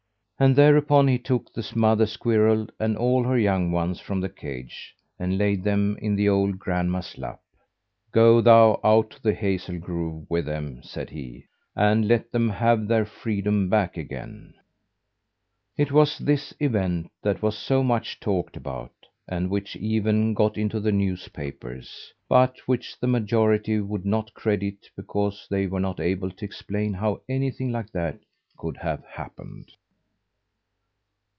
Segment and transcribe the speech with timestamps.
[0.43, 4.95] And, thereupon, he took the mother squirrel and all her young ones from the cage,
[5.19, 7.41] and laid them in the old grandma's lap.
[8.11, 11.45] "Go thou out to the hazel grove with them," said he,
[11.75, 14.55] "and let them have their freedom back again!"
[15.77, 18.93] It was this event that was so much talked about,
[19.27, 25.45] and which even got into the newspapers, but which the majority would not credit because
[25.51, 28.17] they were not able to explain how anything like that
[28.57, 29.73] could have happened.